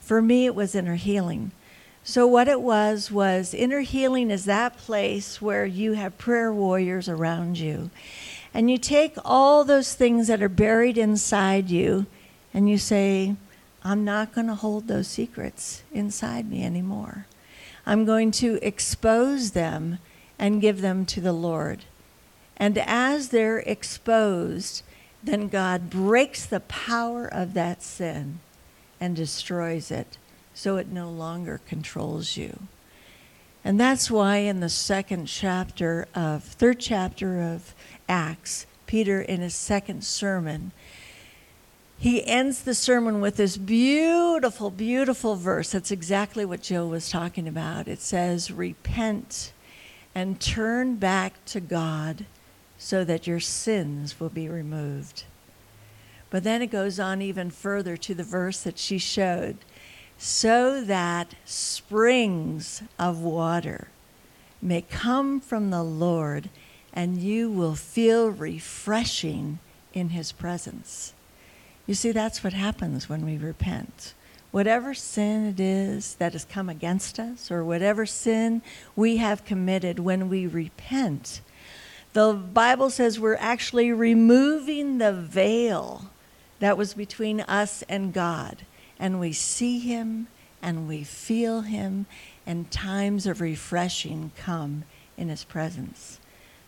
[0.00, 1.50] For me, it was inner healing.
[2.04, 7.08] So, what it was was inner healing is that place where you have prayer warriors
[7.08, 7.90] around you.
[8.54, 12.06] And you take all those things that are buried inside you
[12.54, 13.36] and you say,
[13.84, 17.26] I'm not going to hold those secrets inside me anymore.
[17.86, 19.98] I'm going to expose them
[20.38, 21.84] and give them to the Lord.
[22.56, 24.82] And as they're exposed,
[25.22, 28.40] then God breaks the power of that sin
[29.00, 30.18] and destroys it
[30.54, 32.58] so it no longer controls you.
[33.64, 37.74] And that's why in the second chapter of, third chapter of
[38.08, 40.72] Acts, Peter in his second sermon,
[41.98, 45.72] he ends the sermon with this beautiful, beautiful verse.
[45.72, 47.88] That's exactly what Joe was talking about.
[47.88, 49.52] It says, Repent
[50.14, 52.24] and turn back to God
[52.78, 55.24] so that your sins will be removed.
[56.30, 59.58] But then it goes on even further to the verse that she showed
[60.18, 63.88] so that springs of water
[64.60, 66.50] may come from the Lord
[66.92, 69.60] and you will feel refreshing
[69.94, 71.14] in his presence.
[71.86, 74.14] You see, that's what happens when we repent.
[74.50, 78.62] Whatever sin it is that has come against us, or whatever sin
[78.96, 81.40] we have committed, when we repent,
[82.12, 86.10] the Bible says we're actually removing the veil
[86.60, 88.64] that was between us and God
[88.98, 90.28] and we see Him
[90.60, 92.06] and we feel Him,
[92.44, 94.84] and times of refreshing come
[95.16, 96.18] in His presence.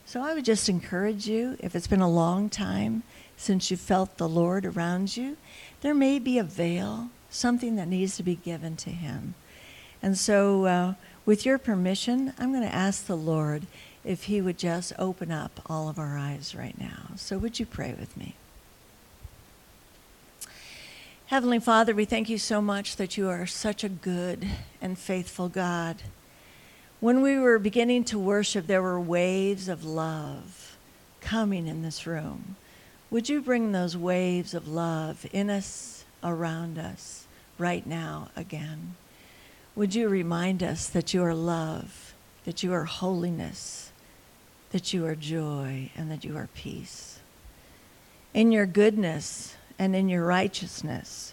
[0.06, 3.02] So I would just encourage you, if it's been a long time
[3.36, 5.36] since you felt the Lord around you,
[5.80, 9.34] there may be a veil, something that needs to be given to Him.
[10.02, 10.94] And so, uh,
[11.26, 13.66] with your permission, I'm going to ask the Lord
[14.04, 17.12] if He would just open up all of our eyes right now.
[17.16, 18.34] So, would you pray with me?
[21.26, 24.48] Heavenly Father, we thank you so much that you are such a good
[24.80, 26.02] and faithful God.
[26.98, 30.76] When we were beginning to worship, there were waves of love
[31.20, 32.56] coming in this room.
[33.10, 37.26] Would you bring those waves of love in us, around us,
[37.58, 38.96] right now again?
[39.76, 42.12] Would you remind us that you are love,
[42.44, 43.89] that you are holiness,
[44.70, 47.20] that you are joy, and that you are peace?
[48.32, 51.32] In your goodness, and in your righteousness,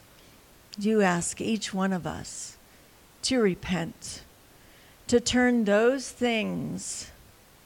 [0.80, 2.56] you ask each one of us
[3.24, 4.22] to repent,
[5.08, 7.12] to turn those things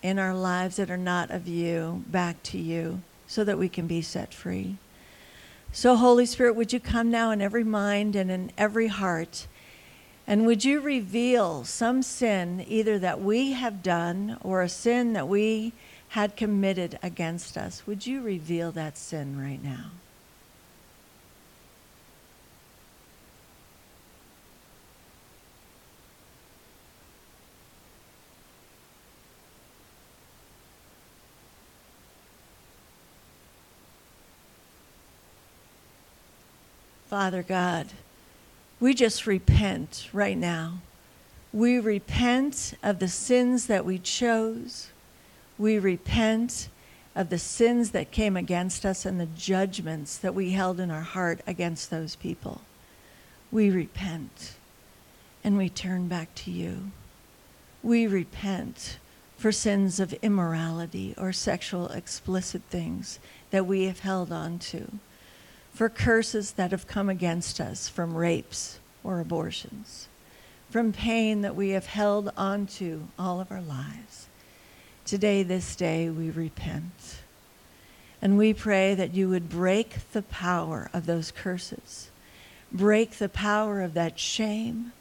[0.01, 3.85] in our lives that are not of you back to you so that we can
[3.85, 4.77] be set free.
[5.71, 9.47] So, Holy Spirit, would you come now in every mind and in every heart?
[10.27, 15.27] And would you reveal some sin, either that we have done or a sin that
[15.27, 15.73] we
[16.09, 17.85] had committed against us?
[17.87, 19.91] Would you reveal that sin right now?
[37.11, 37.87] Father God,
[38.81, 40.79] we just repent right now.
[41.53, 44.89] We repent of the sins that we chose.
[45.59, 46.67] We repent
[47.15, 51.01] of the sins that came against us and the judgments that we held in our
[51.01, 52.61] heart against those people.
[53.51, 54.55] We repent
[55.43, 56.91] and we turn back to you.
[57.83, 58.97] We repent
[59.37, 63.19] for sins of immorality or sexual explicit things
[63.51, 64.99] that we have held on to
[65.73, 70.07] for curses that have come against us from rapes or abortions,
[70.69, 74.27] from pain that we have held onto all of our lives.
[75.05, 77.21] Today, this day, we repent.
[78.21, 82.09] And we pray that you would break the power of those curses,
[82.71, 84.91] break the power of that shame,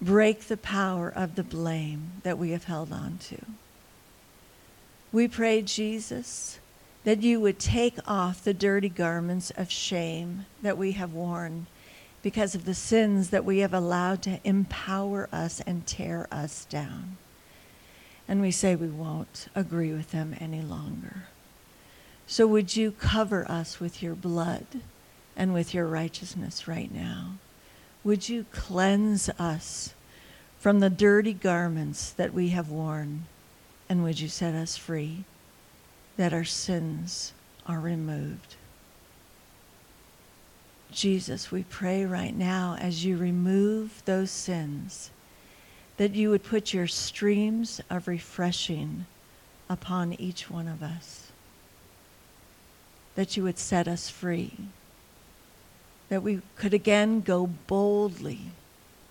[0.00, 3.38] break the power of the blame that we have held on to.
[5.12, 6.58] We pray, Jesus,
[7.04, 11.66] that you would take off the dirty garments of shame that we have worn
[12.22, 17.18] because of the sins that we have allowed to empower us and tear us down.
[18.26, 21.28] And we say we won't agree with them any longer.
[22.26, 24.66] So would you cover us with your blood
[25.36, 27.34] and with your righteousness right now?
[28.02, 29.92] Would you cleanse us
[30.58, 33.26] from the dirty garments that we have worn?
[33.90, 35.24] And would you set us free?
[36.16, 37.32] That our sins
[37.66, 38.56] are removed.
[40.92, 45.10] Jesus, we pray right now as you remove those sins,
[45.96, 49.06] that you would put your streams of refreshing
[49.68, 51.32] upon each one of us,
[53.16, 54.52] that you would set us free,
[56.08, 58.40] that we could again go boldly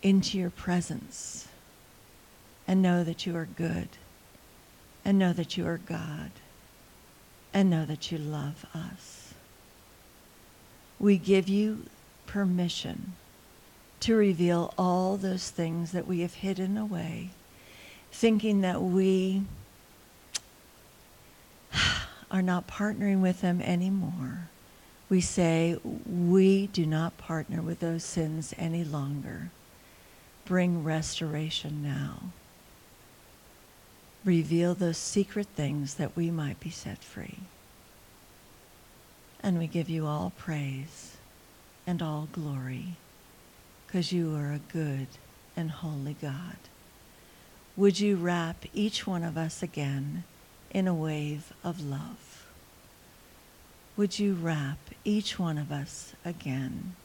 [0.02, 1.48] into your presence,
[2.66, 3.90] and know that you are good
[5.04, 6.32] and know that you are God
[7.54, 9.34] and know that you love us.
[11.00, 11.84] We give you
[12.26, 13.14] permission
[14.02, 17.30] to reveal all those things that we have hidden away,
[18.12, 19.44] thinking that we
[22.32, 24.50] are not partnering with them anymore.
[25.10, 29.52] We say, we do not partner with those sins any longer.
[30.46, 32.24] Bring restoration now.
[34.26, 37.40] Reveal those secret things that we might be set free.
[39.42, 41.18] And we give you all praise
[41.86, 42.96] and all glory
[43.86, 45.08] because you are a good
[45.56, 46.58] and holy God.
[47.76, 50.24] Would you wrap each one of us again
[50.72, 52.48] in a wave of love?
[53.98, 56.96] Would you wrap each one of us again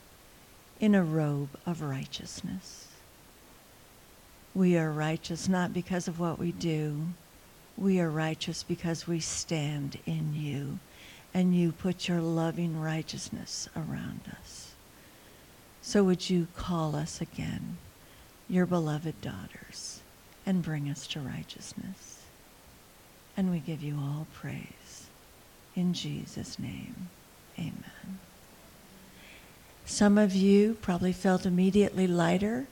[0.81, 2.88] in a robe of righteousness?
[4.55, 7.09] We are righteous not because of what we do.
[7.77, 10.79] We are righteous because we stand in you
[11.33, 14.73] and you put your loving righteousness around us.
[15.83, 17.79] So would you call us again,
[18.49, 20.01] your beloved daughters,
[20.45, 22.23] and bring us to righteousness?
[23.37, 25.07] And we give you all praise.
[25.77, 27.09] In Jesus' name,
[27.59, 28.19] amen.
[29.85, 32.67] Some of you probably felt immediately lighter.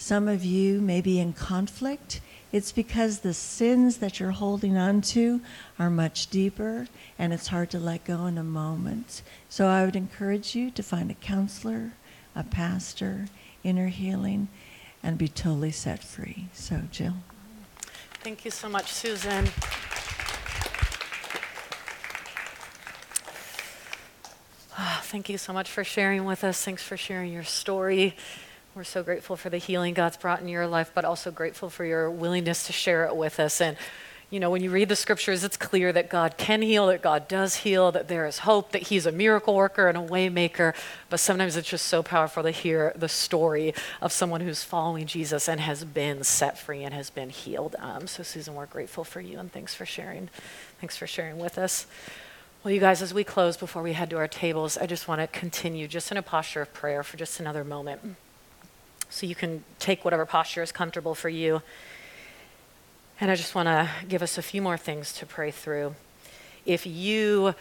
[0.00, 2.22] Some of you may be in conflict
[2.52, 5.40] it's because the sins that you're holding on to
[5.78, 6.88] are much deeper
[7.18, 9.22] and it's hard to let go in a moment.
[9.48, 11.92] So I would encourage you to find a counselor,
[12.34, 13.26] a pastor,
[13.62, 14.48] inner healing,
[15.02, 16.46] and be totally set free.
[16.52, 17.14] So, Jill.
[18.24, 19.46] Thank you so much, Susan.
[24.76, 26.64] Oh, thank you so much for sharing with us.
[26.64, 28.16] Thanks for sharing your story.
[28.80, 31.84] We're so grateful for the healing God's brought in your life, but also grateful for
[31.84, 33.60] your willingness to share it with us.
[33.60, 33.76] And,
[34.30, 37.28] you know, when you read the scriptures, it's clear that God can heal, that God
[37.28, 40.74] does heal, that there is hope, that He's a miracle worker and a waymaker.
[41.10, 45.46] But sometimes it's just so powerful to hear the story of someone who's following Jesus
[45.46, 47.76] and has been set free and has been healed.
[47.80, 50.30] Um, so, Susan, we're grateful for you and thanks for sharing.
[50.80, 51.86] Thanks for sharing with us.
[52.64, 55.20] Well, you guys, as we close before we head to our tables, I just want
[55.20, 58.16] to continue just in a posture of prayer for just another moment.
[59.10, 61.62] So you can take whatever posture is comfortable for you.
[63.20, 65.94] And I just want to give us a few more things to pray through.
[66.64, 67.54] If you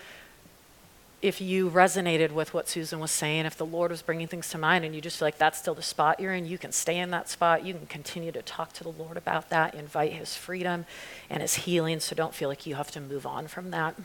[1.22, 4.58] if you resonated with what Susan was saying, if the Lord was bringing things to
[4.58, 6.98] mind and you just feel like that's still the spot you're in, you can stay
[6.98, 7.66] in that spot.
[7.66, 10.86] You can continue to talk to the Lord about that, invite His freedom
[11.30, 13.96] and His healing, so don't feel like you have to move on from that.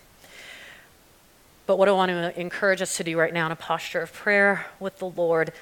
[1.66, 4.12] But what I want to encourage us to do right now in a posture of
[4.12, 5.52] prayer with the Lord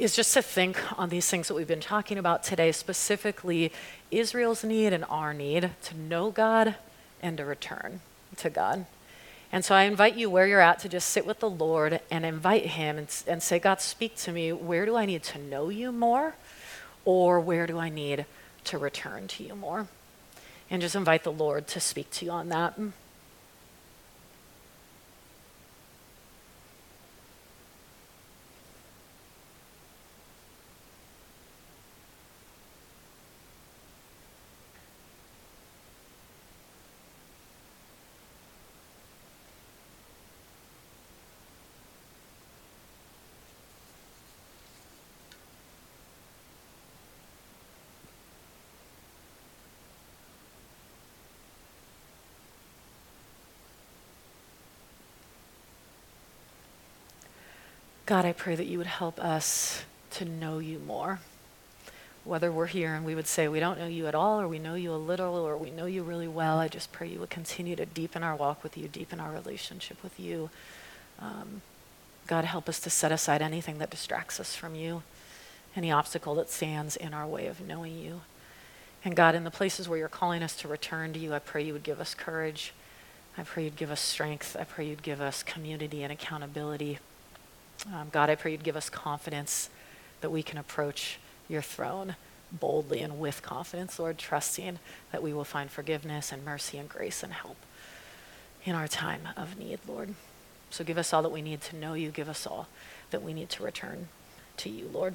[0.00, 3.70] is just to think on these things that we've been talking about today, specifically
[4.10, 6.74] Israel's need and our need to know God
[7.22, 8.00] and to return
[8.38, 8.86] to God.
[9.52, 12.24] And so I invite you where you're at to just sit with the Lord and
[12.24, 14.54] invite Him and, and say, God, speak to me.
[14.54, 16.34] Where do I need to know you more?
[17.04, 18.24] Or where do I need
[18.64, 19.86] to return to you more?
[20.70, 22.78] And just invite the Lord to speak to you on that.
[58.10, 61.20] God, I pray that you would help us to know you more.
[62.24, 64.58] Whether we're here and we would say we don't know you at all, or we
[64.58, 67.30] know you a little, or we know you really well, I just pray you would
[67.30, 70.50] continue to deepen our walk with you, deepen our relationship with you.
[71.20, 71.62] Um,
[72.26, 75.04] God, help us to set aside anything that distracts us from you,
[75.76, 78.22] any obstacle that stands in our way of knowing you.
[79.04, 81.62] And God, in the places where you're calling us to return to you, I pray
[81.62, 82.72] you would give us courage.
[83.38, 84.56] I pray you'd give us strength.
[84.58, 86.98] I pray you'd give us community and accountability.
[87.86, 89.70] Um, God, I pray you'd give us confidence
[90.20, 91.18] that we can approach
[91.48, 92.16] your throne
[92.52, 94.78] boldly and with confidence, Lord, trusting
[95.12, 97.56] that we will find forgiveness and mercy and grace and help
[98.64, 100.14] in our time of need, Lord.
[100.70, 102.10] So give us all that we need to know you.
[102.10, 102.68] Give us all
[103.10, 104.08] that we need to return
[104.58, 105.14] to you, Lord.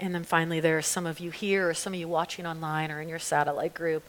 [0.00, 2.90] And then finally, there are some of you here or some of you watching online
[2.90, 4.04] or in your satellite group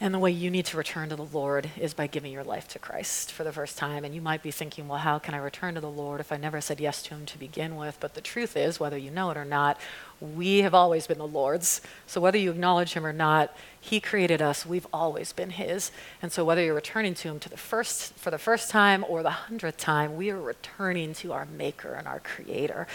[0.00, 2.68] And the way you need to return to the Lord is by giving your life
[2.68, 4.04] to Christ for the first time.
[4.04, 6.36] And you might be thinking, well, how can I return to the Lord if I
[6.36, 7.98] never said yes to Him to begin with?
[7.98, 9.80] But the truth is, whether you know it or not,
[10.20, 11.80] we have always been the Lord's.
[12.06, 14.66] So whether you acknowledge Him or not, He created us.
[14.66, 15.92] We've always been His.
[16.20, 19.22] And so whether you're returning to Him to the first for the first time or
[19.22, 22.86] the hundredth time, we are returning to our Maker and our Creator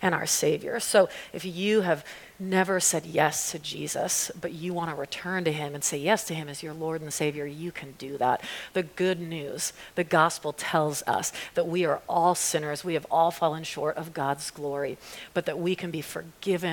[0.00, 0.80] and our Savior.
[0.80, 2.04] So if you have
[2.42, 6.24] never said yes to Jesus, but you want to return to Him and say yes
[6.24, 8.42] to Him as your Lord and Savior, you can do that.
[8.72, 12.84] The good news, the gospel tells us that we are all sinners.
[12.84, 14.98] We have all fallen short of God's glory,
[15.34, 16.02] but that we can be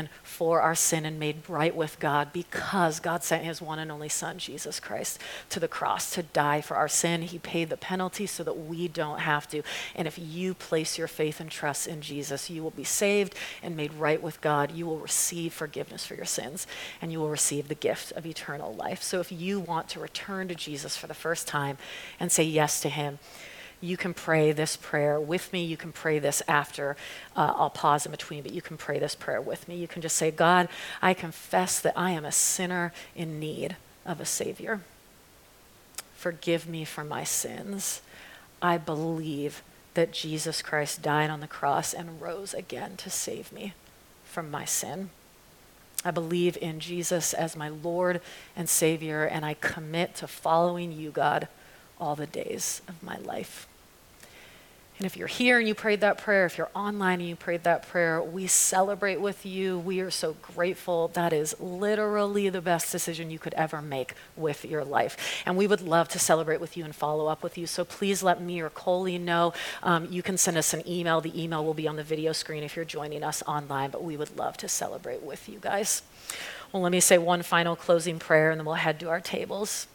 [0.07, 3.91] forgiven for our sin and made right with God because God sent His one and
[3.91, 5.19] only Son, Jesus Christ,
[5.49, 7.23] to the cross to die for our sin.
[7.23, 9.63] He paid the penalty so that we don't have to.
[9.95, 13.75] And if you place your faith and trust in Jesus, you will be saved and
[13.75, 14.71] made right with God.
[14.71, 16.67] You will receive forgiveness for your sins,
[17.01, 19.01] and you will receive the gift of eternal life.
[19.01, 21.77] So if you want to return to Jesus for the first time
[22.19, 23.19] and say yes to him,
[23.82, 25.63] you can pray this prayer with me.
[25.63, 26.97] You can pray this after.
[27.36, 29.77] Uh, I'll pause in between, but you can pray this prayer with me.
[29.77, 30.67] You can just say, God,
[31.01, 34.82] I confess that I am a sinner in need of a Savior.
[36.15, 38.01] Forgive me for my sins.
[38.61, 39.63] I believe
[39.93, 43.73] that Jesus Christ died on the cross and rose again to save me
[44.25, 45.09] from my sin.
[46.03, 48.21] I believe in Jesus as my Lord
[48.55, 51.47] and Savior, and I commit to following you, God,
[51.99, 53.68] all the days of my life.
[54.99, 57.63] And if you're here and you prayed that prayer, if you're online and you prayed
[57.63, 59.79] that prayer, we celebrate with you.
[59.79, 61.07] We are so grateful.
[61.13, 65.41] That is literally the best decision you could ever make with your life.
[65.45, 67.65] And we would love to celebrate with you and follow up with you.
[67.65, 69.53] So please let me or Coley know.
[69.83, 71.21] Um, you can send us an email.
[71.21, 74.17] The email will be on the video screen if you're joining us online, but we
[74.17, 76.01] would love to celebrate with you guys.
[76.73, 79.87] Well, let me say one final closing prayer and then we'll head to our tables.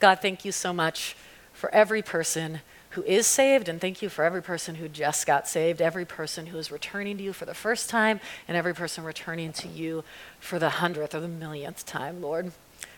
[0.00, 1.14] God, thank you so much
[1.52, 2.60] for every person
[2.90, 6.46] who is saved, and thank you for every person who just got saved, every person
[6.46, 10.04] who is returning to you for the first time, and every person returning to you
[10.40, 12.52] for the hundredth or the millionth time, Lord.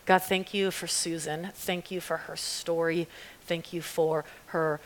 [0.06, 1.50] God, thank you for Susan.
[1.54, 3.08] Thank you for her story.
[3.46, 4.80] Thank you for her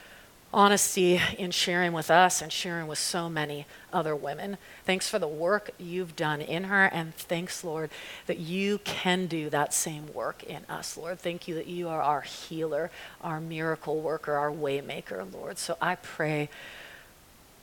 [0.52, 4.58] honesty in sharing with us and sharing with so many other women.
[4.84, 7.90] Thanks for the work you've done in her, and thanks, Lord,
[8.26, 11.18] that you can do that same work in us, Lord.
[11.18, 12.90] Thank you that you are our healer,
[13.22, 15.58] our miracle worker, our waymaker, Lord.
[15.58, 16.48] So I pray.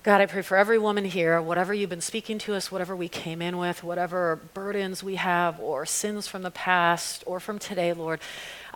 [0.01, 3.09] God, I pray for every woman here, whatever you've been speaking to us, whatever we
[3.09, 7.91] came in with, whatever burdens we have, or sins from the past or from today,
[7.91, 8.21] Lord,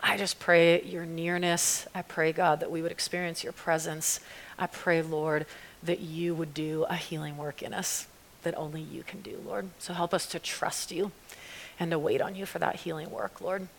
[0.02, 1.88] I just pray your nearness.
[1.96, 4.20] I pray, God, that we would experience your presence.
[4.60, 5.46] I pray, Lord,
[5.82, 8.08] that you would do a healing work in us
[8.42, 9.70] that only you can do, Lord.
[9.80, 11.14] So help us to trust you
[11.80, 13.70] and to wait on you for that healing work, Lord.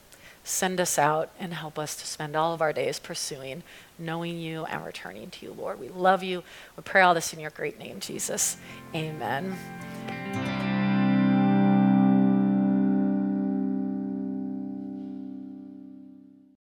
[0.44, 3.62] Send us out and help us to spend all of our days pursuing,
[3.98, 5.80] knowing you, and returning to you, Lord.
[5.80, 6.42] We love you.
[6.76, 8.58] We pray all this in your great name, Jesus.
[8.94, 9.56] Amen.